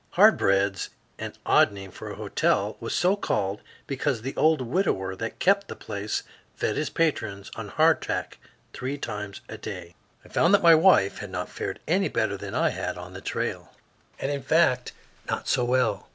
"Hard 0.17 0.35
Bread's," 0.35 0.89
an 1.19 1.35
odd 1.45 1.71
name 1.71 1.91
for 1.91 2.09
a 2.09 2.15
hotel, 2.15 2.75
was 2.79 2.95
so 2.95 3.15
called 3.15 3.61
because 3.85 4.23
the 4.23 4.35
old 4.35 4.59
widower 4.59 5.15
that 5.15 5.37
kept 5.37 5.67
the 5.67 5.75
place 5.75 6.23
fed 6.55 6.75
his 6.75 6.89
patrons 6.89 7.51
on 7.55 7.67
hardtack 7.67 8.39
three 8.73 8.97
times 8.97 9.41
a 9.47 9.59
day. 9.59 9.93
I 10.25 10.29
found 10.29 10.55
that 10.55 10.63
my 10.63 10.73
wife 10.73 11.19
had 11.19 11.29
not 11.29 11.49
fared 11.49 11.79
any 11.87 12.07
better 12.07 12.35
than 12.35 12.55
I 12.55 12.69
had 12.69 12.97
on 12.97 13.13
the 13.13 13.21
trail, 13.21 13.73
and 14.17 14.31
in 14.31 14.41
fact 14.41 14.93
not 15.29 15.47
so 15.47 15.63
well. 15.63 16.09